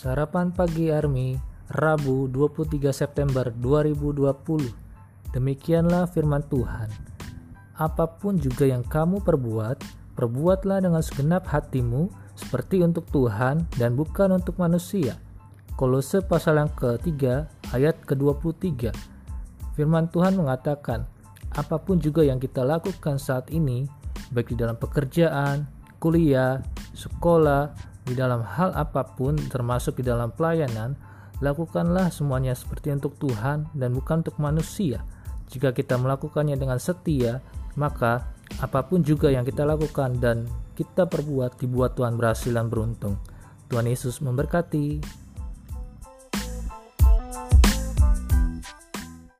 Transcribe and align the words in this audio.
Sarapan 0.00 0.48
Pagi 0.48 0.88
Army, 0.88 1.36
Rabu 1.76 2.24
23 2.32 2.88
September 2.88 3.52
2020. 3.52 4.32
Demikianlah 5.36 6.08
firman 6.08 6.40
Tuhan. 6.48 6.88
Apa 7.76 8.08
pun 8.08 8.40
juga 8.40 8.64
yang 8.64 8.80
kamu 8.80 9.20
perbuat, 9.20 9.76
perbuatlah 10.16 10.88
dengan 10.88 11.04
segenap 11.04 11.44
hatimu 11.44 12.08
seperti 12.32 12.80
untuk 12.80 13.12
Tuhan 13.12 13.68
dan 13.76 13.92
bukan 13.92 14.40
untuk 14.40 14.56
manusia. 14.56 15.20
Kolose 15.76 16.24
pasal 16.24 16.64
yang 16.64 16.72
ketiga 16.72 17.52
ayat 17.76 18.00
ke-23. 18.08 18.96
Firman 19.76 20.08
Tuhan 20.08 20.32
mengatakan, 20.32 21.04
apa 21.52 21.76
pun 21.76 22.00
juga 22.00 22.24
yang 22.24 22.40
kita 22.40 22.64
lakukan 22.64 23.20
saat 23.20 23.52
ini, 23.52 23.84
baik 24.32 24.48
di 24.48 24.64
dalam 24.64 24.80
pekerjaan, 24.80 25.68
kuliah, 26.00 26.64
sekolah, 26.96 27.89
di 28.10 28.18
dalam 28.18 28.42
hal 28.42 28.74
apa 28.74 29.06
pun 29.14 29.38
termasuk 29.38 30.02
di 30.02 30.10
dalam 30.10 30.34
pelayanan, 30.34 30.98
lakukanlah 31.38 32.10
semuanya 32.10 32.58
seperti 32.58 32.90
untuk 32.90 33.14
Tuhan 33.22 33.70
dan 33.70 33.94
bukan 33.94 34.26
untuk 34.26 34.36
manusia. 34.42 35.06
Jika 35.50 35.70
kita 35.70 35.94
melakukannya 35.94 36.58
dengan 36.58 36.82
setia, 36.82 37.38
maka 37.78 38.26
apa 38.58 38.82
pun 38.82 39.06
juga 39.06 39.30
yang 39.30 39.46
kita 39.46 39.62
lakukan 39.62 40.18
dan 40.18 40.50
kita 40.74 41.06
perbuat 41.06 41.62
dibuat 41.62 41.94
Tuhan 41.94 42.18
berhasil 42.18 42.50
dan 42.50 42.66
beruntung. 42.66 43.14
Tuhan 43.70 43.86
Yesus 43.86 44.18
memberkati. 44.18 44.98